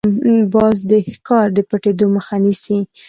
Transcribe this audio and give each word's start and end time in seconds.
باز 0.53 0.77
د 0.89 0.91
ښکار 1.15 1.47
د 1.53 1.59
پټېدو 1.69 2.05
مخه 2.15 2.35
نیسي 2.43 2.79